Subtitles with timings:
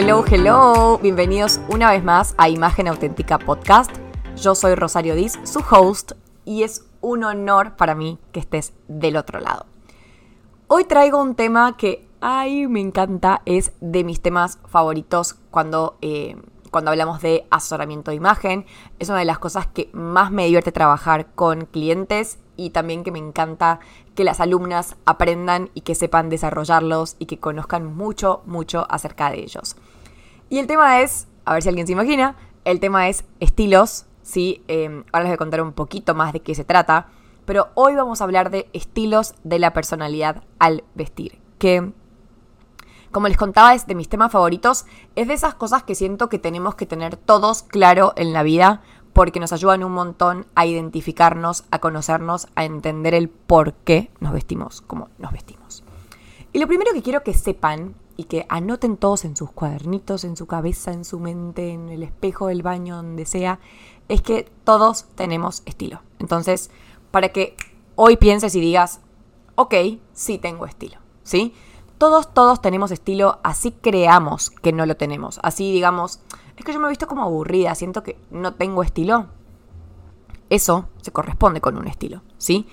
[0.00, 1.00] Hello, hello.
[1.02, 3.90] Bienvenidos una vez más a Imagen Auténtica Podcast.
[4.36, 6.12] Yo soy Rosario Diz, su host,
[6.44, 9.66] y es un honor para mí que estés del otro lado.
[10.68, 16.36] Hoy traigo un tema que, ay, me encanta, es de mis temas favoritos cuando, eh,
[16.70, 18.66] cuando hablamos de asesoramiento de imagen.
[19.00, 23.10] Es una de las cosas que más me divierte trabajar con clientes y también que
[23.10, 23.80] me encanta
[24.14, 29.40] que las alumnas aprendan y que sepan desarrollarlos y que conozcan mucho, mucho acerca de
[29.40, 29.74] ellos.
[30.48, 34.62] Y el tema es, a ver si alguien se imagina, el tema es estilos, ¿sí?
[34.68, 37.08] Em, ahora les voy a contar un poquito más de qué se trata,
[37.44, 41.92] pero hoy vamos a hablar de estilos de la personalidad al vestir, que
[43.10, 44.84] como les contaba, es de mis temas favoritos.
[45.16, 48.82] Es de esas cosas que siento que tenemos que tener todos claro en la vida
[49.14, 54.32] porque nos ayudan un montón a identificarnos, a conocernos, a entender el por qué nos
[54.32, 55.82] vestimos como nos vestimos.
[56.52, 60.36] Y lo primero que quiero que sepan y que anoten todos en sus cuadernitos, en
[60.36, 63.60] su cabeza, en su mente, en el espejo del baño, donde sea,
[64.08, 66.02] es que todos tenemos estilo.
[66.18, 66.72] Entonces,
[67.12, 67.56] para que
[67.94, 69.02] hoy pienses y digas,
[69.54, 69.72] ok,
[70.12, 71.54] sí tengo estilo, ¿sí?
[71.96, 75.38] Todos, todos tenemos estilo, así creamos que no lo tenemos.
[75.44, 76.18] Así digamos,
[76.56, 79.26] es que yo me he visto como aburrida, siento que no tengo estilo.
[80.50, 82.66] Eso se corresponde con un estilo, ¿sí?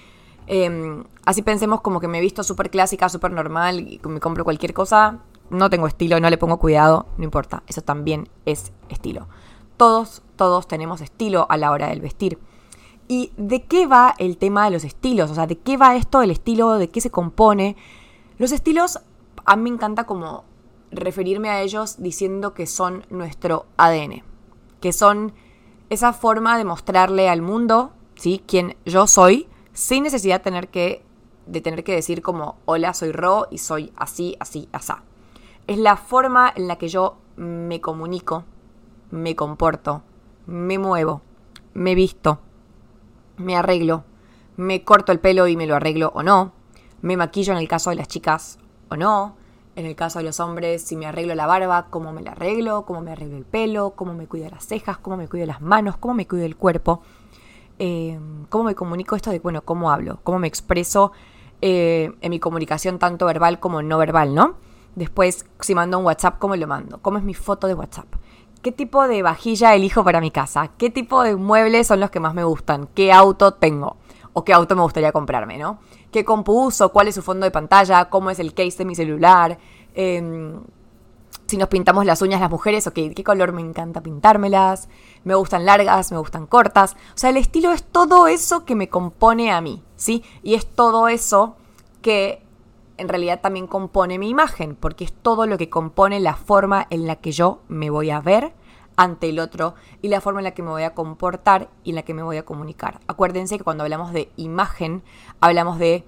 [0.48, 4.44] Em, así pensemos como que me he visto súper clásica, súper normal, y me compro
[4.44, 9.28] cualquier cosa, no tengo estilo, no le pongo cuidado, no importa, eso también es estilo.
[9.78, 12.40] Todos, todos tenemos estilo a la hora del vestir.
[13.08, 15.30] ¿Y de qué va el tema de los estilos?
[15.30, 16.74] O sea, ¿de qué va esto, el estilo?
[16.74, 17.76] ¿De qué se compone?
[18.38, 19.00] Los estilos,
[19.46, 20.44] a mí me encanta como
[20.92, 24.24] referirme a ellos diciendo que son nuestro ADN,
[24.82, 25.34] que son
[25.90, 28.42] esa forma de mostrarle al mundo, ¿sí?
[28.48, 31.04] Quién yo soy, sin necesidad de tener que,
[31.46, 35.04] de tener que decir como, hola, soy Ro y soy así, así, asá.
[35.68, 38.44] Es la forma en la que yo me comunico,
[39.10, 40.04] me comporto,
[40.46, 41.22] me muevo,
[41.74, 42.40] me visto,
[43.38, 44.04] me arreglo,
[44.58, 46.54] me corto el pelo y me lo arreglo o no,
[47.02, 48.60] me maquillo en el caso de las chicas
[48.90, 49.38] o no,
[49.76, 52.86] en el caso de los hombres, si me arreglo la barba, cómo me la arreglo,
[52.86, 55.98] cómo me arreglo el pelo, cómo me cuido las cejas, cómo me cuido las manos,
[55.98, 57.02] cómo me cuido el cuerpo,
[57.80, 61.12] eh, cómo me comunico esto de, bueno, cómo hablo, cómo me expreso
[61.62, 64.58] eh, en mi comunicación tanto verbal como no verbal, ¿no?
[64.96, 67.00] Después, si mando un WhatsApp, ¿cómo lo mando?
[67.02, 68.08] ¿Cómo es mi foto de WhatsApp?
[68.62, 70.70] ¿Qué tipo de vajilla elijo para mi casa?
[70.78, 72.88] ¿Qué tipo de muebles son los que más me gustan?
[72.96, 73.98] ¿Qué auto tengo?
[74.34, 75.80] ¿O qué auto me gustaría comprarme, no?
[76.16, 78.96] qué compu uso, cuál es su fondo de pantalla, cómo es el case de mi
[78.96, 79.60] celular,
[79.96, 80.62] em,
[81.46, 84.88] si nos pintamos las uñas las mujeres, ok, qué color me encanta pintármelas,
[85.26, 86.94] me gustan largas, me gustan cortas.
[86.94, 90.24] O sea, el estilo es todo eso que me compone a mí, ¿sí?
[90.42, 91.58] Y es todo eso
[92.02, 92.45] que
[92.98, 97.08] en realidad también compone mi imagen, porque es todo lo que compone la forma en
[97.08, 98.54] la que yo me voy a ver
[98.98, 101.96] ante el otro y la forma en la que me voy a comportar y en
[101.96, 103.00] la que me voy a comunicar.
[103.08, 105.04] Acuérdense que cuando hablamos de imagen,
[105.42, 106.06] hablamos de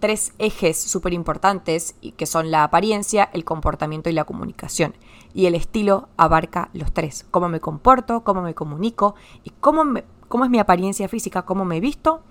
[0.00, 4.94] tres ejes súper importantes que son la apariencia, el comportamiento y la comunicación.
[5.34, 7.26] Y el estilo abarca los tres.
[7.30, 9.14] Cómo me comporto, cómo me comunico
[9.44, 9.84] y cómo,
[10.28, 12.22] cómo es mi apariencia física, cómo me visto,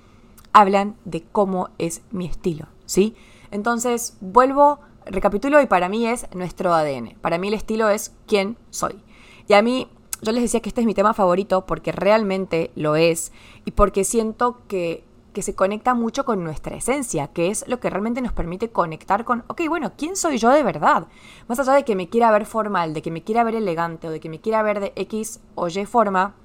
[0.51, 3.15] hablan de cómo es mi estilo, ¿sí?
[3.51, 7.15] Entonces, vuelvo, recapitulo y para mí es nuestro ADN.
[7.21, 9.01] Para mí el estilo es quién soy.
[9.47, 9.89] Y a mí
[10.21, 13.31] yo les decía que este es mi tema favorito porque realmente lo es
[13.65, 17.89] y porque siento que, que se conecta mucho con nuestra esencia, que es lo que
[17.89, 21.07] realmente nos permite conectar con, ok, bueno, ¿quién soy yo de verdad?
[21.47, 24.11] Más allá de que me quiera ver formal, de que me quiera ver elegante o
[24.11, 26.35] de que me quiera ver de X o Y forma,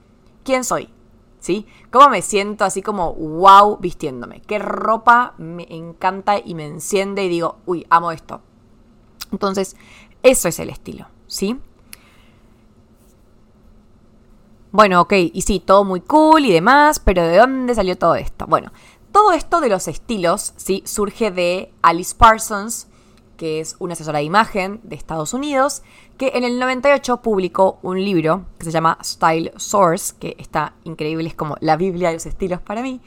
[0.45, 0.94] ¿quién soy?
[1.45, 1.67] ¿Sí?
[1.91, 4.41] ¿Cómo me siento así como wow vistiéndome?
[4.41, 8.41] ¿Qué ropa me encanta y me enciende y digo, uy, amo esto?
[9.31, 9.77] Entonces,
[10.23, 11.61] eso es el estilo, ¿sí?
[14.73, 18.47] Bueno, ok, y sí, todo muy cool y demás, pero ¿de dónde salió todo esto?
[18.47, 18.73] Bueno,
[19.13, 22.87] todo esto de los estilos, sí, surge de Alice Parsons,
[23.37, 25.83] que es una asesora de imagen de Estados Unidos,
[26.17, 31.29] que en el 98 publicó un libro que se llama Style Source, que está increíble,
[31.29, 33.01] es como la Biblia de los estilos para mí,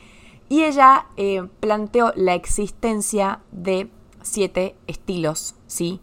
[0.49, 3.89] y ella eh, planteó la existencia de
[4.21, 5.99] siete estilos, ¿sí?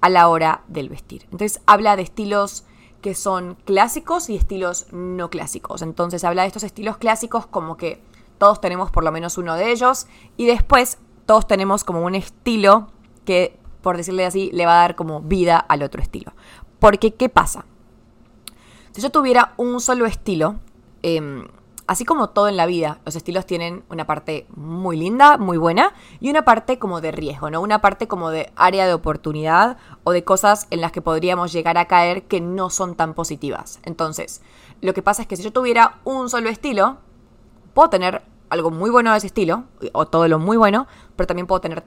[0.00, 1.24] A la hora del vestir.
[1.24, 2.64] Entonces habla de estilos
[3.00, 5.82] que son clásicos y estilos no clásicos.
[5.82, 8.02] Entonces habla de estos estilos clásicos como que
[8.38, 10.06] todos tenemos por lo menos uno de ellos
[10.36, 12.88] y después todos tenemos como un estilo
[13.24, 16.32] que, por decirle así, le va a dar como vida al otro estilo.
[16.78, 17.64] Porque, ¿qué pasa?
[18.92, 20.56] Si yo tuviera un solo estilo,
[21.02, 21.46] em,
[21.86, 25.92] así como todo en la vida, los estilos tienen una parte muy linda, muy buena,
[26.20, 27.60] y una parte como de riesgo, ¿no?
[27.60, 31.78] Una parte como de área de oportunidad o de cosas en las que podríamos llegar
[31.78, 33.80] a caer que no son tan positivas.
[33.84, 34.40] Entonces,
[34.80, 36.98] lo que pasa es que si yo tuviera un solo estilo,
[37.74, 40.86] puedo tener algo muy bueno de ese estilo, o todo lo muy bueno,
[41.16, 41.84] pero también puedo tener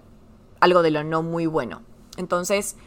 [0.63, 1.81] algo de lo no muy bueno.
[2.17, 2.77] Entonces,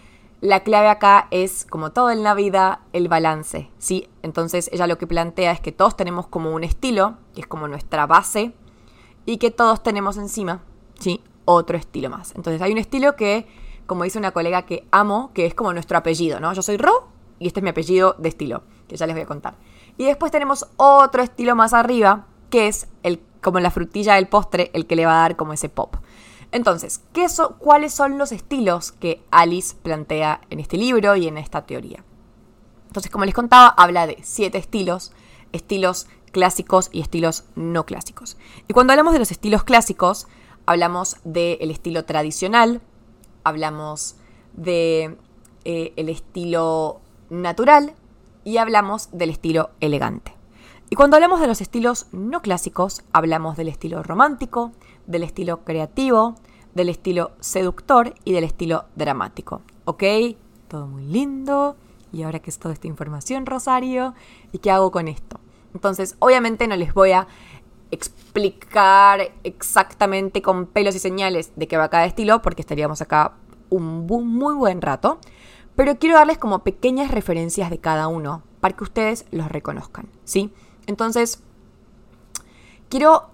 [0.41, 4.09] la clave acá es, como todo en la vida, el balance, ¿sí?
[4.23, 7.69] Entonces ella lo que plantea es que todos tenemos como un estilo, que es como
[7.69, 8.53] nuestra base,
[9.27, 10.63] y que todos tenemos encima,
[10.99, 11.23] ¿sí?
[11.45, 12.35] Otro estilo más.
[12.35, 13.47] Entonces hay un estilo que,
[13.87, 16.53] como dice una colega que amo, que es como nuestro apellido, ¿no?
[16.55, 17.09] Yo soy Ro
[17.39, 19.55] y este es mi apellido de estilo, que ya les voy a contar.
[19.99, 24.71] Y después tenemos otro estilo más arriba, que es el, como la frutilla del postre,
[24.75, 25.97] el que le va a dar como ese pop.
[26.53, 27.27] Entonces, ¿qué
[27.59, 32.05] ¿cuáles son los estilos que Alice plantea en este libro y en esta teoría?
[32.87, 35.13] Entonces, como les contaba, habla de siete estilos,
[35.53, 38.37] estilos clásicos y estilos no clásicos.
[38.69, 40.29] Y cuando hablamos de los estilos clásicos,
[40.67, 42.81] hablamos del estilo tradicional,
[43.45, 44.17] hablamos
[44.53, 45.17] del
[45.65, 47.01] de, eh, estilo
[47.31, 47.95] natural
[48.45, 50.35] y hablamos del estilo elegante.
[50.89, 54.73] Y cuando hablamos de los estilos no clásicos, hablamos del estilo romántico,
[55.07, 56.35] del estilo creativo,
[56.75, 59.63] del estilo seductor y del estilo dramático.
[59.85, 60.03] ¿Ok?
[60.69, 61.77] Todo muy lindo.
[62.13, 64.15] ¿Y ahora qué es toda esta información, Rosario?
[64.53, 65.41] ¿Y qué hago con esto?
[65.75, 67.27] Entonces, obviamente no les voy a
[67.91, 73.35] explicar exactamente con pelos y señales de qué va cada estilo, porque estaríamos acá
[73.71, 75.19] un muy buen rato.
[75.75, 80.51] Pero quiero darles como pequeñas referencias de cada uno para que ustedes los reconozcan, ¿sí?
[80.87, 81.43] Entonces,
[82.89, 83.31] quiero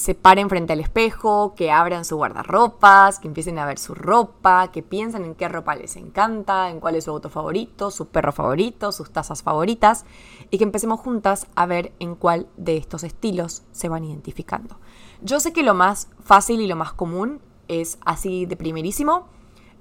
[0.00, 4.72] se paren frente al espejo, que abran su guardarropas, que empiecen a ver su ropa,
[4.72, 8.32] que piensen en qué ropa les encanta, en cuál es su auto favorito, su perro
[8.32, 10.04] favorito, sus tazas favoritas,
[10.50, 14.78] y que empecemos juntas a ver en cuál de estos estilos se van identificando.
[15.22, 19.28] Yo sé que lo más fácil y lo más común es así de primerísimo,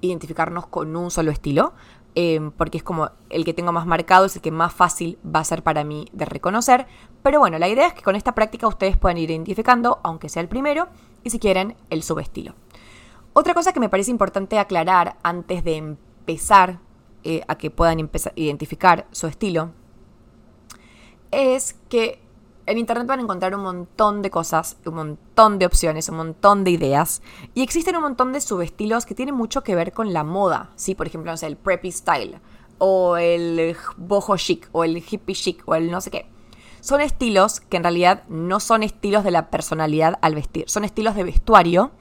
[0.02, 1.74] identificarnos con un solo estilo,
[2.16, 5.40] Em, porque es como el que tengo más marcado, es el que más fácil va
[5.40, 6.88] a ser para mí de reconocer.
[7.22, 10.42] Pero bueno, la idea es que con esta práctica ustedes puedan ir identificando, aunque sea
[10.42, 10.88] el primero,
[11.24, 12.54] y si quieren, el subestilo.
[13.34, 16.80] Otra cosa que me parece importante aclarar antes de empezar
[17.24, 19.72] eh, a que puedan empezar identificar su estilo,
[21.32, 22.22] es que
[22.66, 26.64] en internet van a encontrar un montón de cosas, un montón de opciones, un montón
[26.64, 27.22] de ideas.
[27.56, 30.70] Y existen un montón de subestilos que tienen mucho que ver con la moda.
[30.76, 30.94] ¿sí?
[30.94, 32.40] Por ejemplo, no sé, el preppy style,
[32.78, 36.30] o el boho chic, o el hippie chic, o el no sé qué.
[36.82, 41.16] Son estilos que en realidad no son estilos de la personalidad al vestir, son estilos
[41.16, 41.92] de vestuario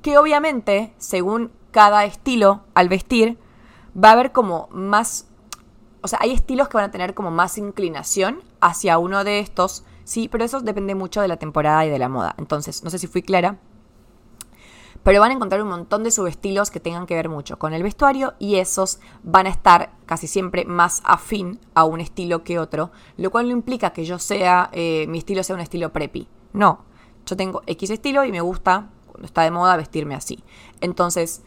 [0.00, 3.38] que obviamente, según cada estilo al vestir,
[3.96, 5.28] va a haber como más
[6.04, 9.84] o sea, hay estilos que van a tener como más inclinación hacia uno de estos
[10.04, 12.34] Sí, pero eso depende mucho de la temporada y de la moda.
[12.38, 13.58] Entonces, no sé si fui clara.
[15.02, 17.82] Pero van a encontrar un montón de subestilos que tengan que ver mucho con el
[17.82, 22.92] vestuario y esos van a estar casi siempre más afín a un estilo que otro,
[23.16, 26.28] lo cual no implica que yo sea, eh, mi estilo sea un estilo preppy.
[26.52, 26.84] No,
[27.26, 30.42] yo tengo X estilo y me gusta, cuando está de moda, vestirme así.
[30.80, 31.42] Entonces,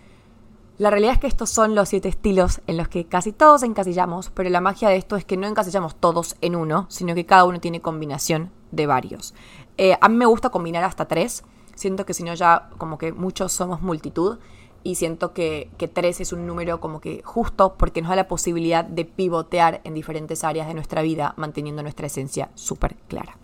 [0.77, 4.29] la realidad es que estos son los siete estilos en los que casi todos encasillamos,
[4.31, 7.45] pero la magia de esto es que no encasillamos todos en uno, sino que cada
[7.45, 9.33] uno tiene combinación de varios.
[9.77, 11.45] Eh, a mí me gusta combinar hasta tres,
[11.75, 14.39] siento que si no ya como que muchos somos multitud
[14.83, 18.27] y siento que, que tres es un número como que justo porque nos da la
[18.27, 23.37] posibilidad de pivotear en diferentes áreas de nuestra vida manteniendo nuestra esencia súper clara.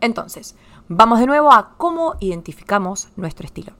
[0.00, 0.56] Entonces,
[0.88, 3.72] vamos de nuevo a cómo identificamos nuestro estilo.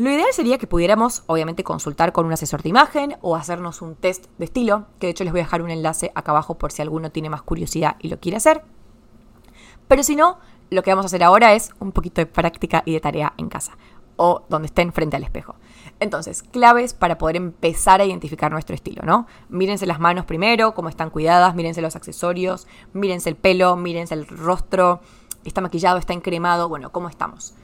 [0.00, 3.94] Lo ideal sería que pudiéramos, obviamente, consultar con un asesor de imagen o hacernos un
[3.94, 6.72] test de estilo, que de hecho les voy a dejar un enlace acá abajo por
[6.72, 8.64] si alguno tiene más curiosidad y lo quiere hacer.
[9.88, 10.38] Pero si no,
[10.70, 13.48] lo que vamos a hacer ahora es un poquito de práctica y de tarea en
[13.48, 13.76] casa
[14.22, 15.56] o donde estén frente al espejo.
[15.98, 19.26] Entonces, claves para poder empezar a identificar nuestro estilo, ¿no?
[19.48, 24.26] Mírense las manos primero, cómo están cuidadas, mírense los accesorios, mírense el pelo, mírense el
[24.26, 25.00] rostro,
[25.42, 27.54] está maquillado, está encremado, bueno, cómo estamos.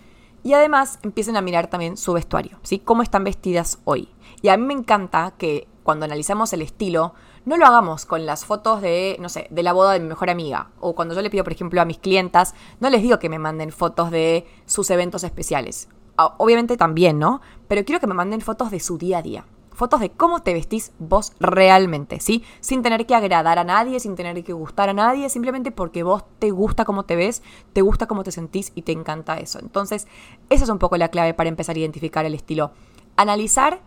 [0.43, 2.79] Y además empiecen a mirar también su vestuario, ¿sí?
[2.79, 4.09] Cómo están vestidas hoy.
[4.41, 7.13] Y a mí me encanta que cuando analizamos el estilo,
[7.47, 10.29] no lo hagamos con las fotos de, no sé, de la boda de mi mejor
[10.29, 10.71] amiga.
[10.81, 13.39] O cuando yo le pido, por ejemplo, a mis clientas, no les digo que me
[13.39, 15.89] manden fotos de sus eventos especiales.
[16.17, 17.41] Obviamente también, ¿no?
[17.69, 19.45] Pero quiero que me manden fotos de su día a día
[19.77, 22.43] fotos de cómo te vestís vos realmente, ¿sí?
[22.61, 26.25] Sin tener que agradar a nadie, sin tener que gustar a nadie, simplemente porque vos
[26.39, 27.43] te gusta cómo te ves,
[27.75, 29.59] te gusta cómo te sentís y te encanta eso.
[29.59, 30.09] Entonces,
[30.49, 32.73] esa es un poco la clave para empezar a identificar el estilo.
[33.17, 33.83] Analizar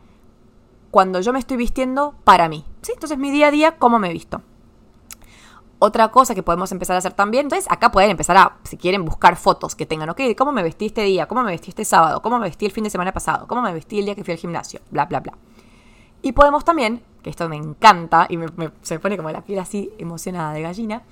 [0.91, 2.91] cuando yo me estoy vistiendo para mí, ¿sí?
[2.93, 4.41] Entonces, mi día a día, cómo me visto.
[5.81, 9.05] Otra cosa que podemos empezar a hacer también, entonces acá pueden empezar a, si quieren,
[9.05, 12.21] buscar fotos que tengan, ok, cómo me vestí este día, cómo me vestí este sábado,
[12.21, 14.33] cómo me vestí el fin de semana pasado, cómo me vestí el día que fui
[14.33, 15.33] al gimnasio, bla, bla, bla.
[16.21, 18.37] Y podemos también, que esto me encanta y
[18.81, 21.03] se me pone como la piel así emocionada de gallina,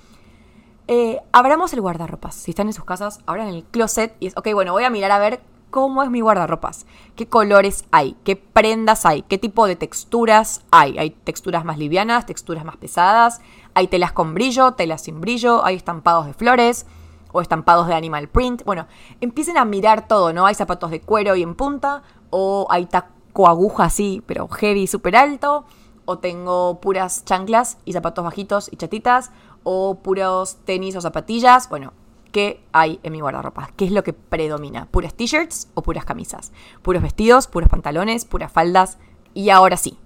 [0.86, 2.34] eh, abramos el guardarropas.
[2.34, 5.12] Si están en sus casas, abran el closet y es, ok, bueno, voy a mirar
[5.12, 9.76] a ver cómo es mi guardarropas, qué colores hay, qué prendas hay, qué tipo de
[9.76, 10.98] texturas hay.
[10.98, 13.40] Hay texturas más livianas, texturas más pesadas,
[13.74, 16.86] hay telas con brillo, telas sin brillo, hay estampados de flores
[17.32, 18.64] o estampados de animal print.
[18.64, 18.86] Bueno,
[19.20, 20.46] empiecen a mirar todo, ¿no?
[20.46, 25.16] Hay zapatos de cuero y en punta, o hay taco aguja así, pero heavy, súper
[25.16, 25.64] alto,
[26.04, 29.30] o tengo puras chanclas y zapatos bajitos y chatitas,
[29.62, 31.68] o puros tenis o zapatillas.
[31.68, 31.92] Bueno,
[32.32, 33.70] ¿qué hay en mi guardarropa?
[33.76, 34.86] ¿Qué es lo que predomina?
[34.86, 36.52] ¿Puras t-shirts o puras camisas?
[36.82, 38.98] ¿Puros vestidos, puros pantalones, puras faldas?
[39.34, 39.98] Y ahora sí,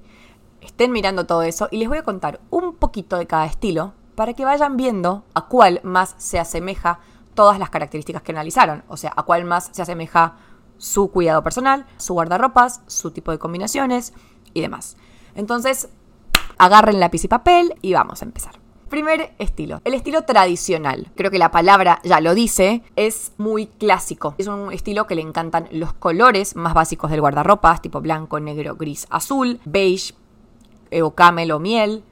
[0.60, 4.34] estén mirando todo eso y les voy a contar un poquito de cada estilo para
[4.34, 7.00] que vayan viendo a cuál más se asemeja
[7.34, 8.84] todas las características que analizaron.
[8.88, 10.36] O sea, a cuál más se asemeja
[10.78, 14.12] su cuidado personal, su guardarropas, su tipo de combinaciones
[14.52, 14.96] y demás.
[15.34, 15.88] Entonces,
[16.58, 18.61] agarren lápiz y papel y vamos a empezar.
[18.92, 21.10] Primer estilo, el estilo tradicional.
[21.16, 24.34] Creo que la palabra ya lo dice, es muy clásico.
[24.36, 28.76] Es un estilo que le encantan los colores más básicos del guardarropas, tipo blanco, negro,
[28.76, 30.12] gris, azul, beige,
[30.90, 32.04] eh, o camel o miel.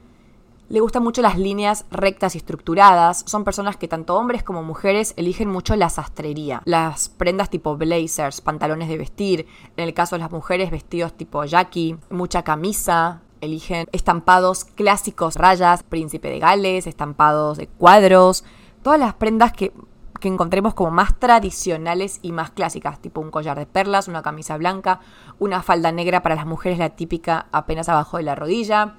[0.69, 3.25] Le gustan mucho las líneas rectas y estructuradas.
[3.27, 6.63] Son personas que tanto hombres como mujeres eligen mucho la sastrería.
[6.65, 9.45] Las prendas tipo blazers, pantalones de vestir.
[9.77, 15.83] En el caso de las mujeres, vestidos tipo jackie, mucha camisa, eligen estampados clásicos, rayas,
[15.83, 18.43] príncipe de Gales, estampados de cuadros,
[18.83, 19.73] todas las prendas que,
[20.19, 24.57] que encontremos como más tradicionales y más clásicas, tipo un collar de perlas, una camisa
[24.57, 25.01] blanca,
[25.39, 28.95] una falda negra para las mujeres, la típica apenas abajo de la rodilla,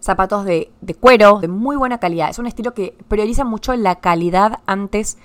[0.00, 2.30] zapatos de, de cuero, de muy buena calidad.
[2.30, 5.18] Es un estilo que prioriza mucho la calidad antes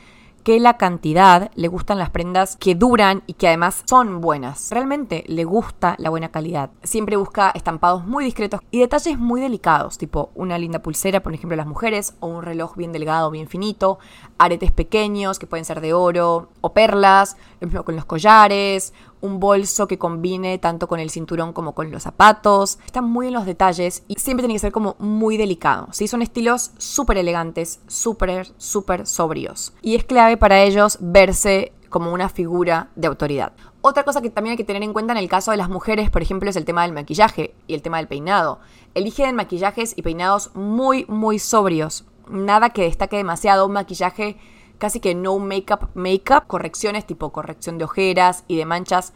[0.48, 4.72] la cantidad, le gustan las prendas que duran y que además son buenas.
[4.72, 6.70] Realmente le gusta la buena calidad.
[6.84, 11.58] Siempre busca estampados muy discretos y detalles muy delicados, tipo una linda pulsera, por ejemplo,
[11.58, 14.00] las mujeres, o un reloj bien delgado, bien finito,
[14.38, 19.40] aretes pequeños que pueden ser de oro o perlas, lo mismo con los collares, un
[19.40, 22.80] bolso que combine tanto con el cinturón como con los zapatos.
[22.86, 25.88] Están muy en los detalles y siempre tiene que ser como muy delicado.
[25.92, 26.08] ¿sí?
[26.08, 29.74] Son estilos súper elegantes, súper, súper sobrios.
[29.82, 33.54] Y es clave para ellos verse como una figura de autoridad.
[33.82, 36.10] Otra cosa que también hay que tener en cuenta en el caso de las mujeres,
[36.10, 38.60] por ejemplo, es el tema del maquillaje y el tema del peinado.
[38.94, 42.06] Eligen maquillajes y peinados muy, muy sobrios.
[42.30, 44.38] Nada que destaque demasiado, un maquillaje
[44.78, 49.14] casi que no make-up, make-up, correcciones tipo corrección de ojeras y de manchas,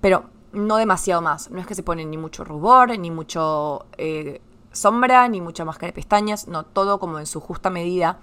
[0.00, 1.50] pero no demasiado más.
[1.50, 4.40] No es que se ponen ni mucho rubor, ni mucho eh,
[4.72, 8.20] sombra, ni mucha máscara de pestañas, no, todo como en su justa medida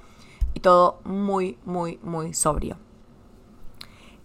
[0.53, 2.77] y todo muy, muy, muy sobrio.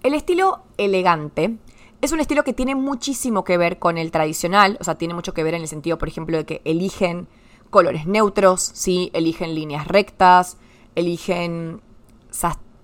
[0.02, 1.58] El estilo elegante
[2.00, 5.34] es un estilo que tiene muchísimo que ver con el tradicional, o sea, tiene mucho
[5.34, 7.26] que ver en el sentido, por ejemplo, de que eligen
[7.70, 9.10] colores neutros, ¿sí?
[9.12, 10.58] eligen líneas rectas,
[10.94, 11.82] eligen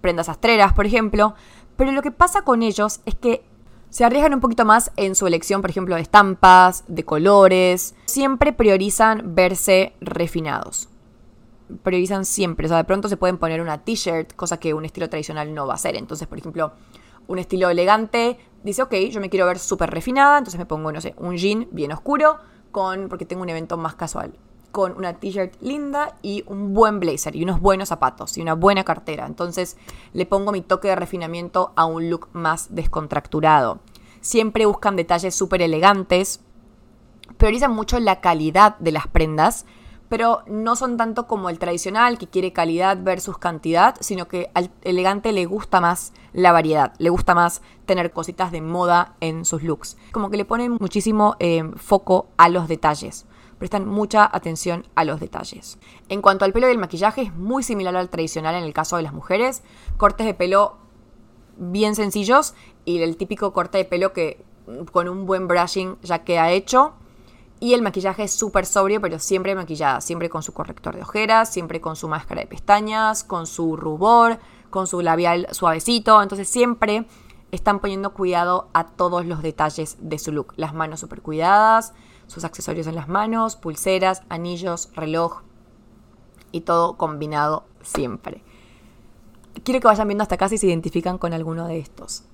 [0.00, 1.34] prendas astreras, por ejemplo,
[1.76, 3.44] pero lo que pasa con ellos es que
[3.88, 7.94] se arriesgan un poquito más en su elección, por ejemplo, de estampas, de colores.
[8.06, 10.88] Siempre priorizan verse refinados.
[11.82, 12.66] Priorizan siempre.
[12.66, 15.66] O sea, de pronto se pueden poner una t-shirt, cosa que un estilo tradicional no
[15.66, 15.96] va a hacer.
[15.96, 16.72] Entonces, por ejemplo,
[17.28, 21.00] un estilo elegante dice, ok, yo me quiero ver súper refinada, entonces me pongo, no
[21.00, 22.38] sé, un jean bien oscuro,
[22.72, 24.34] con, porque tengo un evento más casual
[24.75, 28.83] con una t-shirt linda y un buen blazer y unos buenos zapatos y una buena
[28.83, 29.25] cartera.
[29.25, 29.76] Entonces
[30.12, 33.78] le pongo mi toque de refinamiento a un look más descontracturado.
[34.21, 36.40] Siempre buscan detalles súper elegantes,
[37.37, 39.64] priorizan mucho la calidad de las prendas,
[40.09, 44.73] pero no son tanto como el tradicional que quiere calidad versus cantidad, sino que al
[44.83, 49.62] elegante le gusta más la variedad, le gusta más tener cositas de moda en sus
[49.62, 49.97] looks.
[50.11, 53.25] Como que le ponen muchísimo eh, foco a los detalles
[53.58, 55.78] prestan mucha atención a los detalles.
[56.08, 58.96] En cuanto al pelo y el maquillaje, es muy similar al tradicional en el caso
[58.96, 59.62] de las mujeres.
[59.96, 60.76] Cortes de pelo
[61.56, 64.44] bien sencillos y el típico corte de pelo que
[64.92, 66.94] con un buen brushing ya queda hecho.
[67.61, 71.52] Y el maquillaje es súper sobrio, pero siempre maquillada, siempre con su corrector de ojeras,
[71.52, 74.38] siempre con su máscara de pestañas, con su rubor,
[74.70, 76.20] con su labial suavecito.
[76.20, 77.06] Entonces siempre
[77.52, 80.52] están poniendo cuidado a todos los detalles de su look.
[80.56, 81.94] Las manos súper cuidadas,
[82.26, 85.43] sus accesorios en las manos, pulseras, anillos, reloj
[86.52, 88.43] y todo combinado siempre.
[89.62, 92.25] Quiero que vayan viendo hasta acá si se identifican con alguno de estos.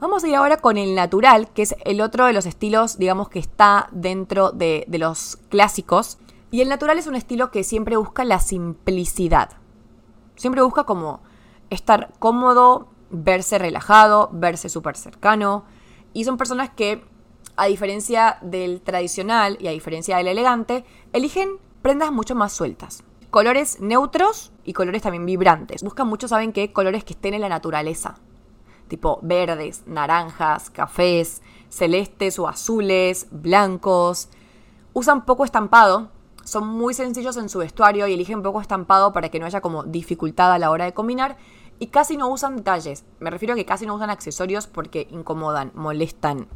[0.00, 3.28] Vamos a ir ahora con el natural, que es el otro de los estilos, digamos,
[3.28, 6.18] que está dentro de, de los clásicos.
[6.50, 9.50] Y el natural es un estilo que siempre busca la simplicidad.
[10.36, 11.20] Siempre busca como
[11.70, 15.64] estar cómodo, verse relajado, verse súper cercano.
[16.12, 17.04] Y son personas que,
[17.56, 23.04] a diferencia del tradicional y a diferencia del elegante, eligen prendas mucho más sueltas.
[23.30, 25.82] Colores neutros y colores también vibrantes.
[25.82, 28.16] Buscan mucho, saben qué, colores que estén en la naturaleza.
[28.88, 34.28] Tipo verdes, naranjas, cafés, celestes o azules, blancos.
[34.92, 36.10] Usan poco estampado,
[36.44, 39.82] son muy sencillos en su vestuario y eligen poco estampado para que no haya como
[39.82, 41.36] dificultad a la hora de combinar
[41.78, 43.04] y casi no usan detalles.
[43.18, 46.48] Me refiero a que casi no usan accesorios porque incomodan, molestan,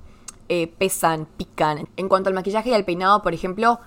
[0.48, 1.88] eh, pesan, pican.
[1.96, 3.80] En cuanto al maquillaje y al peinado, por ejemplo,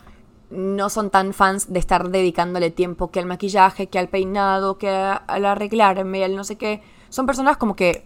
[0.52, 4.90] no son tan fans de estar dedicándole tiempo que al maquillaje, que al peinado, que
[4.90, 6.82] al arreglarme, al no sé qué.
[7.10, 8.06] Son personas como que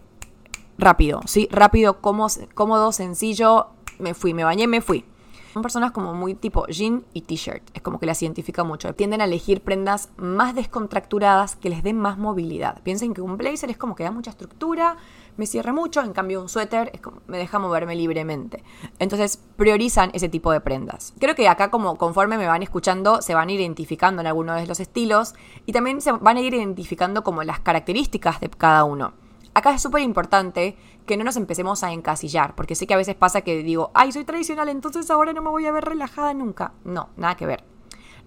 [0.78, 1.48] rápido, ¿sí?
[1.52, 3.68] Rápido, cómodo, sencillo.
[4.00, 5.06] Me fui, me bañé, me fui.
[5.54, 7.64] Son personas como muy tipo jean y t-shirt.
[7.74, 8.94] Es como que las identifica mucho.
[8.94, 12.84] Tienden a elegir prendas más descontracturadas que les den más movilidad.
[12.84, 14.98] Piensen que un blazer es como que da mucha estructura,
[15.38, 16.02] me cierra mucho.
[16.02, 16.92] En cambio, un suéter
[17.28, 18.64] me deja moverme libremente.
[19.00, 21.14] Entonces, priorizan ese tipo de prendas.
[21.20, 24.80] Creo que acá, como conforme me van escuchando, se van identificando en algunos de los
[24.80, 25.34] estilos
[25.66, 29.14] y también se van a ir identificando como las características de cada uno.
[29.54, 33.16] Acá es súper importante que no nos empecemos a encasillar, porque sé que a veces
[33.16, 36.74] pasa que digo, ay, soy tradicional, entonces ahora no me voy a ver relajada nunca.
[36.84, 37.75] No, nada que ver.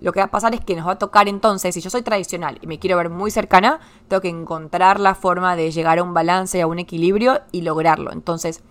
[0.01, 2.03] Lo que va a pasar es que nos va a tocar entonces, si yo soy
[2.03, 6.03] tradicional y me quiero ver muy cercana, tengo que encontrar la forma de llegar a
[6.03, 8.13] un balance, y a un equilibrio y lograrlo.
[8.13, 8.63] Entonces,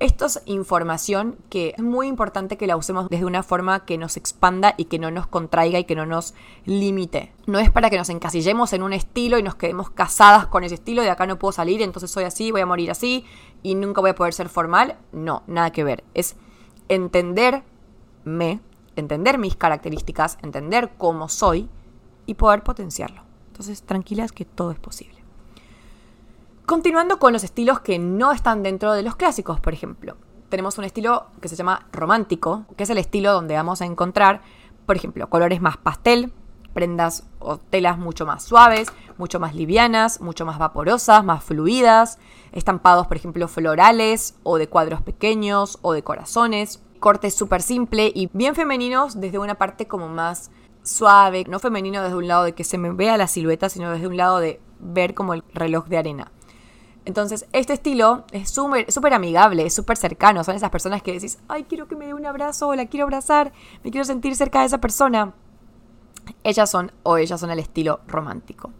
[0.00, 4.16] esto es información que es muy importante que la usemos desde una forma que nos
[4.16, 6.34] expanda y que no nos contraiga y que no nos
[6.64, 7.32] limite.
[7.46, 10.74] No es para que nos encasillemos en un estilo y nos quedemos casadas con ese
[10.74, 13.24] estilo de acá no puedo salir, entonces soy así, voy a morir así
[13.62, 14.96] y nunca voy a poder ser formal.
[15.12, 16.02] No, nada que ver.
[16.12, 16.36] Es
[16.88, 18.60] entenderme,
[18.96, 21.68] entender mis características, entender cómo soy
[22.26, 23.22] y poder potenciarlo.
[23.48, 25.22] Entonces, tranquilas que todo es posible.
[26.66, 30.16] Continuando con los estilos que no están dentro de los clásicos, por ejemplo.
[30.48, 34.40] Tenemos un estilo que se llama romántico, que es el estilo donde vamos a encontrar,
[34.86, 36.32] por ejemplo, colores más pastel,
[36.72, 42.18] prendas o telas mucho más suaves, mucho más livianas, mucho más vaporosas, más fluidas,
[42.52, 48.30] estampados, por ejemplo, florales o de cuadros pequeños o de corazones, cortes súper simple y
[48.32, 50.50] bien femeninos desde una parte como más
[50.82, 54.06] suave, no femenino desde un lado de que se me vea la silueta, sino desde
[54.06, 56.32] un lado de ver como el reloj de arena.
[57.04, 60.44] Entonces, este estilo es súper amigable, es súper cercano.
[60.44, 63.04] Son esas personas que decís, ay, quiero que me dé un abrazo, o la quiero
[63.04, 65.34] abrazar, me quiero sentir cerca de esa persona.
[66.42, 68.70] Ellas son, o ellas son el estilo romántico.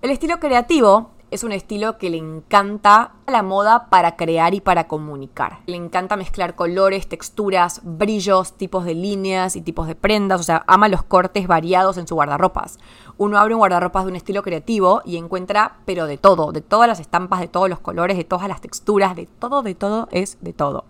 [0.00, 4.86] El estilo creativo es un estilo que le encanta la moda para crear y para
[4.86, 5.58] comunicar.
[5.66, 10.62] Le encanta mezclar colores, texturas, brillos, tipos de líneas y tipos de prendas, o sea,
[10.68, 12.78] ama los cortes variados en su guardarropas.
[13.18, 16.86] Uno abre un guardarropas de un estilo creativo y encuentra, pero de todo, de todas
[16.86, 20.38] las estampas, de todos los colores, de todas las texturas, de todo, de todo, es
[20.40, 20.84] de todo.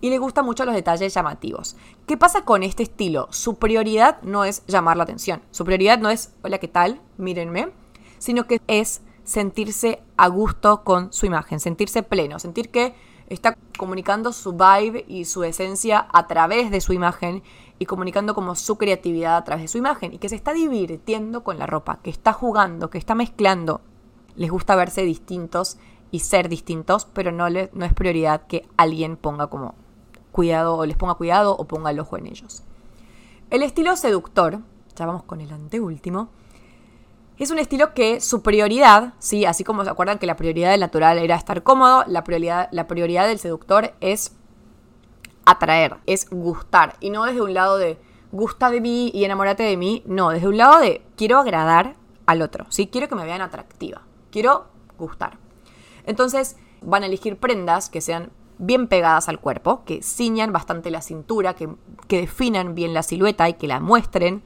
[0.00, 1.74] Y le gustan mucho los detalles llamativos.
[2.06, 3.26] ¿Qué pasa con este estilo?
[3.30, 5.42] Su prioridad no es llamar la atención.
[5.50, 7.00] Su prioridad no es, hola, ¿qué tal?
[7.16, 7.72] Mírenme.
[8.18, 12.94] Sino que es sentirse a gusto con su imagen, sentirse pleno, sentir que
[13.28, 17.42] está comunicando su vibe y su esencia a través de su imagen
[17.78, 21.42] y comunicando como su creatividad a través de su imagen y que se está divirtiendo
[21.42, 23.80] con la ropa, que está jugando, que está mezclando.
[24.36, 25.78] Les gusta verse distintos
[26.10, 29.74] y ser distintos, pero no, no es prioridad que alguien ponga como
[30.30, 32.62] cuidado o les ponga cuidado o ponga el ojo en ellos.
[33.50, 34.60] El estilo seductor,
[34.96, 36.28] ya vamos con el anteúltimo,
[37.42, 40.80] es un estilo que su prioridad, sí, así como se acuerdan que la prioridad del
[40.80, 44.36] natural era estar cómodo, la prioridad, la prioridad del seductor es
[45.44, 46.96] atraer, es gustar.
[47.00, 47.98] Y no desde un lado de
[48.30, 52.40] gusta de mí y enamórate de mí, no, desde un lado de quiero agradar al
[52.40, 52.86] otro, ¿sí?
[52.86, 54.66] Quiero que me vean atractiva, quiero
[54.96, 55.38] gustar.
[56.06, 61.02] Entonces van a elegir prendas que sean bien pegadas al cuerpo, que ciñan bastante la
[61.02, 61.68] cintura, que,
[62.06, 64.42] que definan bien la silueta y que la muestren.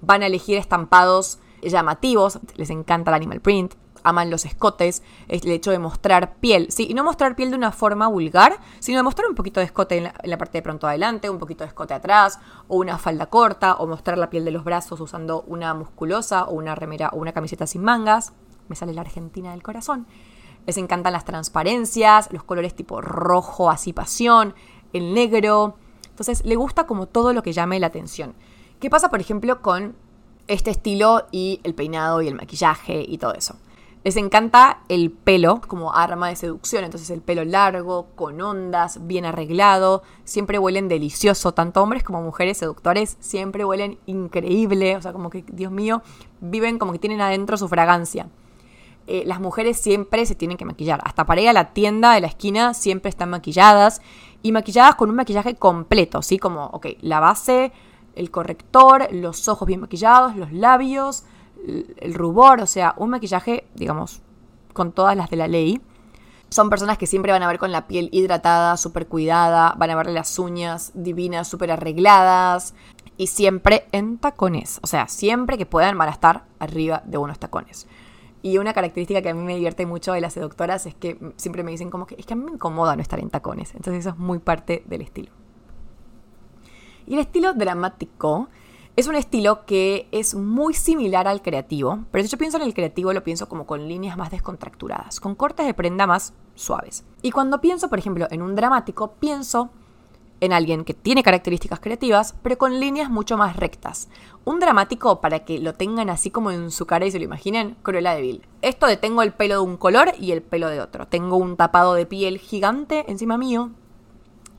[0.00, 5.70] Van a elegir estampados llamativos, les encanta el animal print, aman los escotes, el hecho
[5.70, 9.28] de mostrar piel, sí, y no mostrar piel de una forma vulgar, sino de mostrar
[9.28, 12.38] un poquito de escote en la, parte de pronto adelante, un poquito de escote atrás,
[12.68, 16.54] o una falda corta, o mostrar la piel de los brazos usando una musculosa o
[16.54, 18.32] una remera o una camiseta sin mangas.
[18.68, 20.06] Me sale la Argentina del corazón.
[20.66, 24.54] Les encantan las transparencias, los colores tipo rojo, así pasión,
[24.92, 25.76] el negro.
[26.08, 28.34] Entonces, le gusta como todo lo que llame la atención.
[28.78, 29.96] ¿Qué pasa, por ejemplo, con
[30.48, 33.56] este estilo y el peinado y el maquillaje y todo eso.
[34.04, 39.24] Les encanta el pelo como arma de seducción, entonces el pelo largo, con ondas, bien
[39.24, 45.30] arreglado, siempre huelen delicioso, tanto hombres como mujeres seductores, siempre huelen increíble, o sea, como
[45.30, 46.02] que, Dios mío,
[46.40, 48.26] viven como que tienen adentro su fragancia.
[49.06, 52.22] Eh, las mujeres siempre se tienen que maquillar, hasta para ir a la tienda de
[52.22, 54.02] la esquina siempre están maquilladas
[54.42, 56.38] y maquilladas con un maquillaje completo, ¿sí?
[56.38, 57.72] Como, ok, la base,
[58.14, 61.24] el corrector, los ojos bien maquillados, los labios,
[61.66, 64.22] el rubor, o sea, un maquillaje, digamos,
[64.72, 65.80] con todas las de la ley.
[66.48, 69.96] Son personas que siempre van a ver con la piel hidratada, súper cuidada, van a
[69.96, 72.74] verle las uñas divinas, súper arregladas
[73.16, 74.78] y siempre en tacones.
[74.82, 77.86] O sea, siempre que puedan van a estar arriba de unos tacones.
[78.42, 81.62] Y una característica que a mí me divierte mucho de las seductoras es que siempre
[81.62, 83.74] me dicen como que es que a mí me incomoda no estar en tacones.
[83.74, 85.32] Entonces eso es muy parte del estilo.
[87.06, 88.48] Y el estilo dramático
[88.94, 92.74] es un estilo que es muy similar al creativo, pero si yo pienso en el
[92.74, 97.04] creativo lo pienso como con líneas más descontracturadas, con cortes de prenda más suaves.
[97.22, 99.70] Y cuando pienso, por ejemplo, en un dramático, pienso
[100.42, 104.08] en alguien que tiene características creativas, pero con líneas mucho más rectas.
[104.44, 107.76] Un dramático, para que lo tengan así como en su cara y se lo imaginen,
[107.82, 108.46] Cruella de Vil.
[108.60, 111.06] Esto de tengo el pelo de un color y el pelo de otro.
[111.06, 113.70] Tengo un tapado de piel gigante encima mío.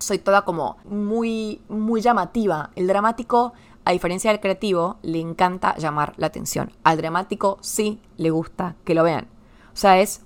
[0.03, 2.71] Soy toda como muy, muy llamativa.
[2.75, 3.53] El dramático
[3.85, 6.71] a diferencia del creativo, le encanta llamar la atención.
[6.83, 9.27] Al dramático sí le gusta que lo vean.
[9.73, 10.21] O sea, es,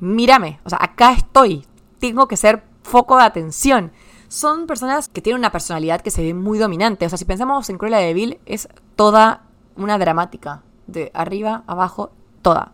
[0.00, 1.66] mírame, o sea, acá estoy,
[1.98, 3.92] tengo que ser foco de atención.
[4.28, 7.06] Son personas que tienen una personalidad que se ve muy dominante.
[7.06, 9.44] O sea, si pensamos en Cruella de Vil, es toda
[9.76, 10.62] una dramática.
[10.88, 12.10] De arriba, abajo,
[12.42, 12.72] toda.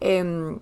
[0.00, 0.56] Eh,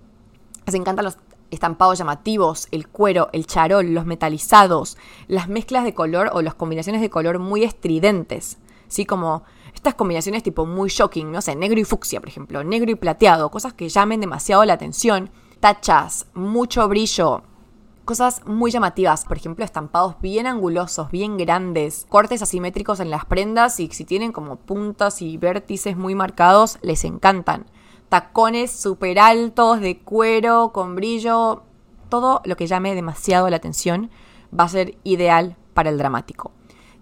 [0.65, 1.19] les encantan los
[1.53, 7.01] estampados llamativos, el cuero, el charol, los metalizados, las mezclas de color o las combinaciones
[7.01, 8.59] de color muy estridentes.
[8.89, 9.07] ¿sí?
[9.07, 12.95] Como estas combinaciones tipo muy shocking, no sé, negro y fucsia, por ejemplo, negro y
[12.95, 17.43] plateado, cosas que llamen demasiado la atención, tachas, mucho brillo,
[18.05, 23.79] cosas muy llamativas, por ejemplo, estampados bien angulosos, bien grandes, cortes asimétricos en las prendas
[23.81, 27.67] y si tienen como puntas y vértices muy marcados, les encantan.
[28.13, 31.63] Tacones súper altos de cuero, con brillo,
[32.11, 34.11] todo lo que llame demasiado la atención
[34.53, 36.51] va a ser ideal para el dramático.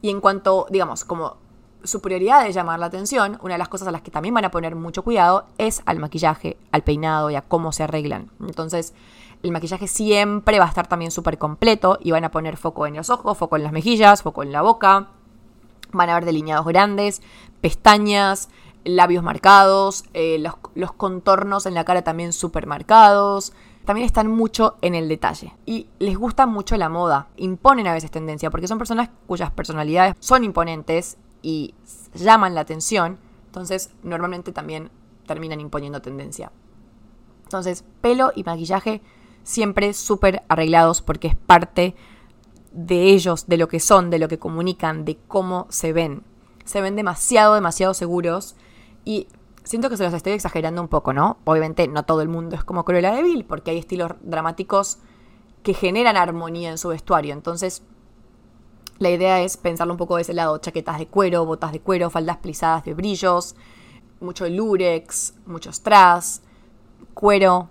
[0.03, 1.39] Y en cuanto, digamos, como
[1.83, 4.45] su prioridad es llamar la atención, una de las cosas a las que también van
[4.45, 8.31] a poner mucho cuidado es al maquillaje, al peinado y a cómo se arreglan.
[8.39, 8.95] Entonces,
[9.43, 12.95] el maquillaje siempre va a estar también súper completo y van a poner foco en
[12.95, 15.09] los ojos, foco en las mejillas, foco en la boca.
[15.91, 17.21] Van a ver delineados grandes,
[17.61, 18.49] pestañas,
[18.85, 23.53] labios marcados, eh, los, los contornos en la cara también súper marcados
[23.85, 25.53] también están mucho en el detalle.
[25.67, 30.15] Y les gusta mucho la moda, imponen a veces tendencia porque son personas cuyas personalidades
[30.21, 31.75] son imponentes y
[32.15, 34.91] llaman la atención, entonces normalmente también
[35.27, 36.53] terminan imponiendo tendencia.
[37.45, 39.03] Entonces, pelo y maquillaje
[39.43, 41.97] siempre súper arreglados porque es parte
[42.73, 46.23] de ellos, de lo que son, de lo que comunican, de cómo se ven.
[46.65, 48.55] Se ven demasiado, demasiado seguros
[49.05, 49.29] y
[49.65, 51.39] siento que se los estoy exagerando un poco, ¿no?
[51.45, 54.99] Obviamente no todo el mundo es como Cruella de Vil porque hay estilos dramáticos
[55.63, 57.35] que generan armonía en su vestuario.
[57.35, 57.83] Entonces,
[58.99, 62.11] la idea es pensarlo un poco de ese lado, chaquetas de cuero, botas de cuero,
[62.11, 63.55] faldas plisadas de brillos,
[64.21, 66.43] mucho lurex, muchos strass,
[67.15, 67.69] cuero,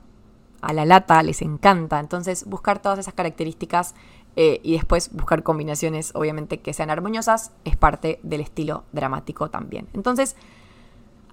[0.62, 2.00] a la lata les encanta.
[2.00, 3.96] Entonces buscar todas esas características
[4.36, 9.88] eh, y después buscar combinaciones obviamente que sean armoniosas es parte del estilo dramático también.
[9.94, 10.36] Entonces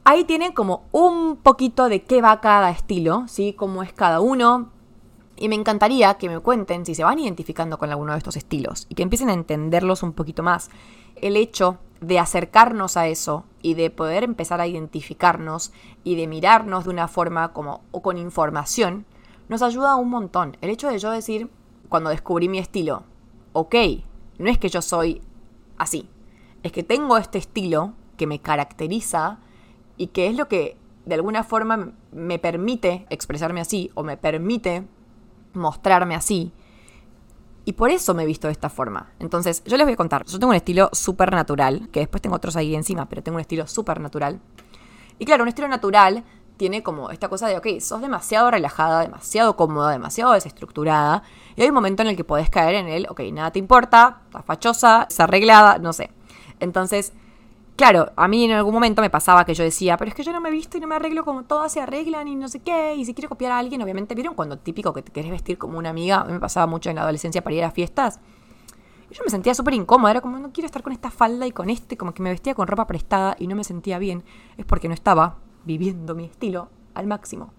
[0.06, 3.54] ahí tienen como un poquito de qué va cada estilo, ¿sí?
[3.54, 4.70] Cómo es cada uno.
[5.36, 8.86] Y me encantaría que me cuenten si se van identificando con alguno de estos estilos
[8.88, 10.70] y que empiecen a entenderlos un poquito más.
[11.16, 15.72] El hecho de acercarnos a eso y de poder empezar a identificarnos
[16.04, 19.06] y de mirarnos de una forma como o con información
[19.48, 20.56] nos ayuda un montón.
[20.60, 21.50] El hecho de yo decir
[21.88, 23.02] cuando descubrí mi estilo,
[23.54, 23.74] ok,
[24.38, 25.20] no es que yo soy
[25.78, 26.08] así,
[26.62, 29.40] es que tengo este estilo que me caracteriza
[29.96, 34.86] y que es lo que de alguna forma me permite expresarme así o me permite
[35.54, 36.52] mostrarme así.
[37.64, 39.12] Y por eso me he visto de esta forma.
[39.18, 40.24] Entonces, yo les voy a contar.
[40.24, 43.40] Yo tengo un estilo súper natural, que después tengo otros ahí encima, pero tengo un
[43.40, 44.40] estilo súper natural.
[45.18, 46.24] Y claro, un estilo natural
[46.56, 51.22] tiene como esta cosa de, ok, sos demasiado relajada, demasiado cómoda, demasiado desestructurada.
[51.56, 54.22] Y hay un momento en el que podés caer en el, ok, nada te importa,
[54.26, 56.10] estás fachosa, estás arreglada, no sé.
[56.60, 57.12] Entonces,
[57.76, 60.32] Claro, a mí en algún momento me pasaba que yo decía, pero es que yo
[60.32, 62.94] no me visto y no me arreglo como todas se arreglan y no sé qué,
[62.94, 65.76] y si quiero copiar a alguien, obviamente, ¿vieron cuando típico que te querés vestir como
[65.76, 66.22] una amiga?
[66.22, 68.18] A mí me pasaba mucho en la adolescencia para ir a fiestas.
[69.10, 71.68] Yo me sentía súper incómoda, era como, no quiero estar con esta falda y con
[71.68, 74.24] este, como que me vestía con ropa prestada y no me sentía bien.
[74.56, 77.52] Es porque no estaba viviendo mi estilo al máximo.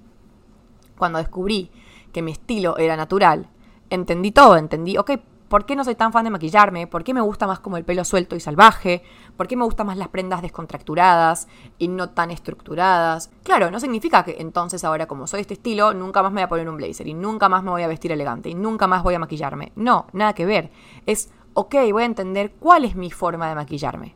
[0.97, 1.69] Cuando descubrí
[2.11, 3.49] que mi estilo era natural,
[3.91, 5.11] entendí todo, entendí, ok,
[5.47, 6.87] ¿por qué no soy tan fan de maquillarme?
[6.87, 9.03] ¿Por qué me gusta más como el pelo suelto y salvaje?
[9.35, 13.29] ¿Por qué me gustan más las prendas descontracturadas y no tan estructuradas?
[13.43, 16.49] Claro, no significa que entonces ahora como soy este estilo, nunca más me voy a
[16.49, 19.15] poner un blazer y nunca más me voy a vestir elegante y nunca más voy
[19.15, 19.71] a maquillarme.
[19.75, 20.71] No, nada que ver.
[21.05, 24.15] Es, ok, voy a entender cuál es mi forma de maquillarme.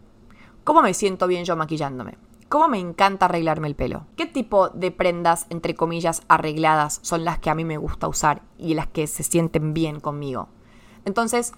[0.63, 2.17] ¿Cómo me siento bien yo maquillándome?
[2.51, 4.07] ¿Cómo me encanta arreglarme el pelo?
[4.17, 8.41] ¿Qué tipo de prendas, entre comillas, arregladas son las que a mí me gusta usar
[8.57, 10.49] y las que se sienten bien conmigo?
[11.05, 11.53] Entonces,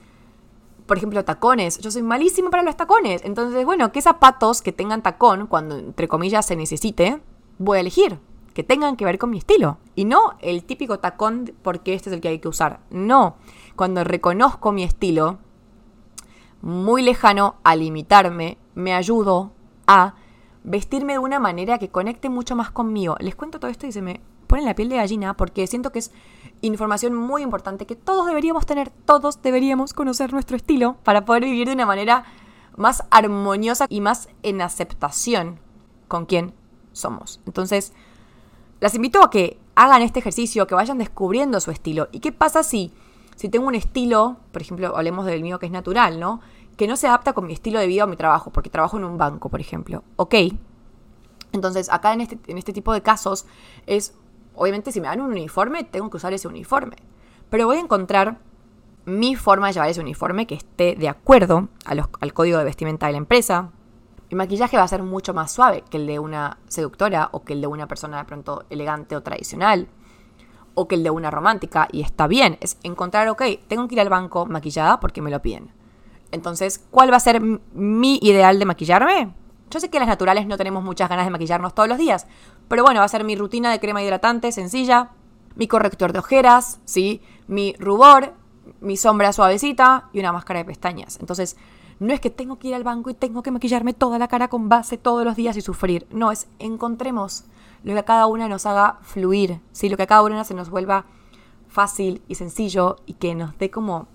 [0.86, 1.80] por ejemplo, tacones.
[1.80, 3.22] Yo soy malísimo para los tacones.
[3.24, 7.22] Entonces, bueno, ¿qué zapatos que tengan tacón, cuando entre comillas se necesite,
[7.58, 8.20] voy a elegir?
[8.54, 9.78] Que tengan que ver con mi estilo.
[9.96, 12.82] Y no el típico tacón porque este es el que hay que usar.
[12.90, 13.38] No.
[13.76, 15.40] Cuando reconozco mi estilo,
[16.62, 19.52] muy lejano a limitarme, me ayudo
[19.88, 20.16] a
[20.64, 23.16] vestirme de una manera que conecte mucho más conmigo.
[23.20, 26.00] Les cuento todo esto y se me pone la piel de gallina porque siento que
[26.00, 26.12] es
[26.64, 31.68] información muy importante que todos deberíamos tener, todos deberíamos conocer nuestro estilo para poder vivir
[31.68, 32.24] de una manera
[32.78, 35.60] más armoniosa y más en aceptación
[36.08, 36.54] con quien
[36.94, 37.42] somos.
[37.46, 37.94] Entonces,
[38.80, 42.08] las invito a que hagan este ejercicio, que vayan descubriendo su estilo.
[42.12, 42.92] ¿Y qué pasa si,
[43.36, 46.40] si tengo un estilo, por ejemplo, hablemos del mío que es natural, ¿no?
[46.78, 49.04] Que no se adapta con mi estilo de vida o mi trabajo, porque trabajo en
[49.04, 50.04] un banco, por ejemplo.
[50.16, 50.36] Ok.
[51.52, 53.46] Entonces, acá en este, en este tipo de casos
[53.86, 54.16] es
[54.56, 56.98] Obviamente si me dan un uniforme, tengo que usar ese uniforme.
[57.50, 58.40] Pero voy a encontrar
[59.06, 63.14] mi forma de llevar ese uniforme que esté de acuerdo al código de vestimenta de
[63.14, 63.72] la empresa.
[64.30, 67.54] Mi maquillaje va a ser mucho más suave que el de una seductora o que
[67.54, 69.88] el de una persona de pronto elegante o tradicional
[70.76, 71.88] o que el de una romántica.
[71.92, 75.42] Y está bien, es encontrar, ok, tengo que ir al banco maquillada porque me lo
[75.42, 75.72] piden.
[76.32, 79.34] Entonces, ¿cuál va a ser mi ideal de maquillarme?
[79.70, 82.28] Yo sé que las naturales no tenemos muchas ganas de maquillarnos todos los días,
[82.74, 85.12] pero bueno, va a ser mi rutina de crema hidratante sencilla,
[85.54, 87.22] mi corrector de ojeras, ¿sí?
[87.46, 88.34] mi rubor,
[88.82, 91.20] mi sombra suavecita y una máscara de pestañas.
[91.20, 91.56] Entonces,
[92.00, 94.48] no es que tengo que ir al banco y tengo que maquillarme toda la cara
[94.48, 96.08] con base todos los días y sufrir.
[96.10, 97.44] No, es encontremos
[97.84, 99.88] lo que a cada una nos haga fluir, ¿sí?
[99.88, 101.06] lo que a cada una se nos vuelva
[101.68, 104.08] fácil y sencillo y que nos dé como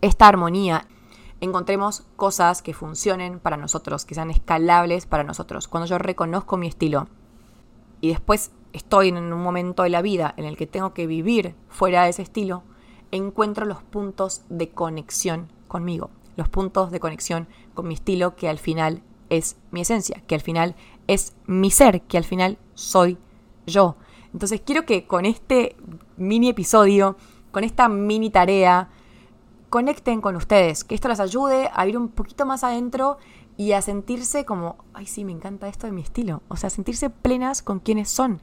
[0.00, 0.86] esta armonía
[1.42, 5.68] encontremos cosas que funcionen para nosotros, que sean escalables para nosotros.
[5.68, 7.08] Cuando yo reconozco mi estilo
[8.02, 11.54] y después estoy en un momento de la vida en el que tengo que vivir
[11.68, 12.64] fuera de ese estilo,
[13.12, 18.58] encuentro los puntos de conexión conmigo, los puntos de conexión con mi estilo que al
[18.58, 20.74] final es mi esencia, que al final
[21.06, 23.18] es mi ser, que al final soy
[23.66, 23.96] yo.
[24.32, 25.76] Entonces quiero que con este
[26.16, 27.16] mini episodio,
[27.52, 28.90] con esta mini tarea,
[29.70, 33.18] conecten con ustedes, que esto les ayude a ir un poquito más adentro
[33.56, 37.10] y a sentirse como, ay sí, me encanta esto de mi estilo, o sea, sentirse
[37.10, 38.40] plenas con quienes son.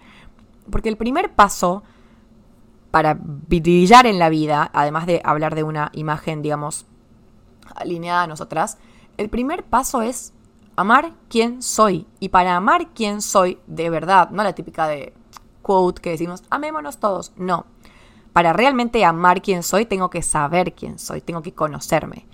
[0.71, 1.83] Porque el primer paso
[2.91, 6.85] para brillar en la vida, además de hablar de una imagen, digamos,
[7.75, 8.77] alineada a nosotras,
[9.17, 10.33] el primer paso es
[10.75, 12.07] amar quién soy.
[12.19, 15.13] Y para amar quién soy de verdad, no la típica de
[15.61, 17.65] quote que decimos, amémonos todos, no
[18.33, 22.25] para realmente amar quién soy, tengo que saber quién soy, tengo que conocerme.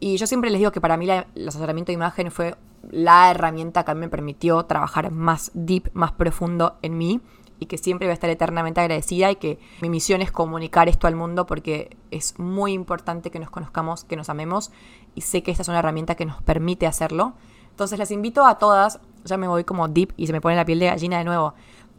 [0.00, 2.56] Y yo siempre les digo que para mí el asesoramiento de imagen fue
[2.90, 7.20] la herramienta que a mí me permitió trabajar más deep, más profundo en mí
[7.60, 11.06] y que siempre voy a estar eternamente agradecida y que mi misión es comunicar esto
[11.06, 14.70] al mundo porque es muy importante que nos conozcamos, que nos amemos
[15.14, 17.34] y sé que esta es una herramienta que nos permite hacerlo.
[17.70, 20.64] Entonces les invito a todas, ya me voy como deep y se me pone la
[20.64, 21.54] piel de gallina de nuevo,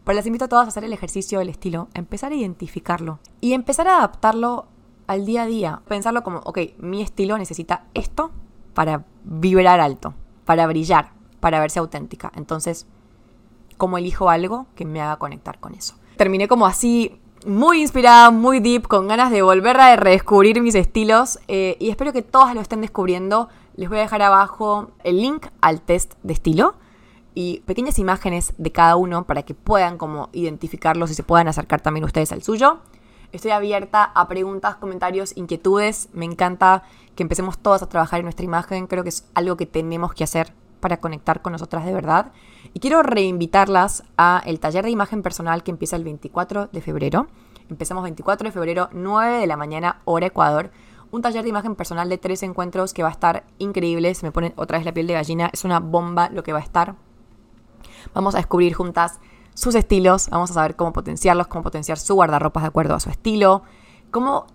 [0.06, 3.20] pero les invito a todos a hacer el ejercicio del estilo, a empezar a identificarlo
[3.42, 4.68] y empezar a adaptarlo
[5.10, 5.82] al día a día.
[5.88, 8.30] Pensarlo como, ok, mi estilo necesita esto
[8.76, 10.14] para vibrar alto,
[10.46, 12.32] para brillar, para verse auténtica.
[12.36, 12.86] Entonces,
[13.78, 15.96] ¿cómo elijo algo que me haga conectar con eso?
[16.16, 21.40] Terminé como así, muy inspirada, muy deep, con ganas de volver a redescubrir mis estilos
[21.48, 23.50] eh, y espero que todas lo estén descubriendo.
[23.78, 26.76] Les voy a dejar abajo el link al test de estilo
[27.34, 31.82] y pequeñas imágenes de cada uno para que puedan como identificarlos y se puedan acercar
[31.82, 32.82] también ustedes al suyo.
[33.32, 36.10] Estoy abierta a preguntas, comentarios, inquietudes.
[36.14, 36.84] Me encanta
[37.16, 38.88] que empecemos todos a trabajar en nuestra imagen.
[38.88, 42.32] Creo que es algo que tenemos que hacer para conectar con nosotras de verdad.
[42.74, 47.28] Y quiero reinvitarlas a el taller de imagen personal que empieza el 24 de febrero.
[47.70, 50.72] Empezamos 24 de febrero, 9 de la mañana, hora Ecuador.
[51.12, 54.16] Un taller de imagen personal de tres encuentros que va a estar increíble.
[54.16, 55.52] Se me pone otra vez la piel de gallina.
[55.54, 56.96] Es una bomba lo que va a estar.
[58.16, 59.20] Vamos a descubrir juntas
[59.54, 63.10] sus estilos, vamos a saber cómo potenciarlos, cómo potenciar su guardarropas de acuerdo a su
[63.10, 63.64] estilo,
[64.12, 64.48] cómo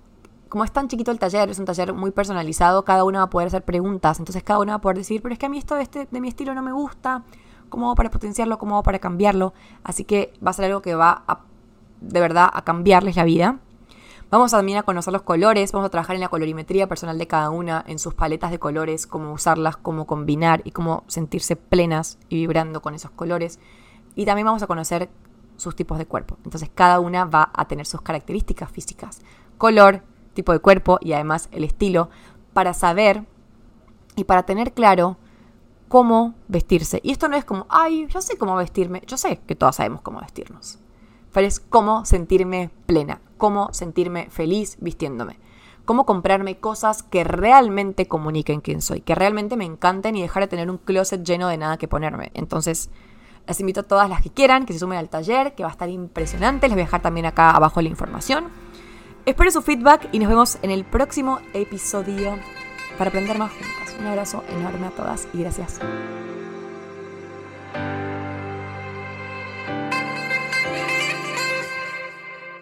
[0.48, 3.30] como es tan chiquito el taller, es un taller muy personalizado, cada uno va a
[3.30, 5.58] poder hacer preguntas, entonces cada uno va a poder decir, pero es que a mí
[5.58, 7.24] esto de, este, de mi estilo no me gusta,
[7.68, 9.52] cómo hago para potenciarlo, cómo hago para cambiarlo,
[9.82, 11.40] así que va a ser algo que va a
[12.00, 13.58] de verdad a cambiarles la vida.
[14.30, 17.50] Vamos también a conocer los colores, vamos a trabajar en la colorimetría personal de cada
[17.50, 22.36] una, en sus paletas de colores, cómo usarlas, cómo combinar y cómo sentirse plenas y
[22.36, 23.58] vibrando con esos colores.
[24.14, 25.08] Y también vamos a conocer
[25.56, 26.36] sus tipos de cuerpo.
[26.44, 29.20] Entonces cada una va a tener sus características físicas,
[29.58, 30.02] color,
[30.34, 32.10] tipo de cuerpo y además el estilo
[32.52, 33.24] para saber
[34.16, 35.16] y para tener claro
[35.88, 37.00] cómo vestirse.
[37.02, 39.02] Y esto no es como, ay, yo sé cómo vestirme.
[39.06, 40.78] Yo sé que todas sabemos cómo vestirnos.
[41.32, 45.38] Pero es cómo sentirme plena, cómo sentirme feliz vistiéndome.
[45.84, 50.48] Cómo comprarme cosas que realmente comuniquen quién soy, que realmente me encanten y dejar de
[50.48, 52.30] tener un closet lleno de nada que ponerme.
[52.34, 52.90] Entonces,
[53.46, 55.72] las invito a todas las que quieran que se sumen al taller, que va a
[55.72, 56.66] estar impresionante.
[56.66, 58.46] Les voy a dejar también acá abajo la información.
[59.26, 62.36] Espero su feedback y nos vemos en el próximo episodio
[62.98, 63.96] para aprender más juntas.
[63.98, 65.80] Un abrazo enorme a todas y gracias.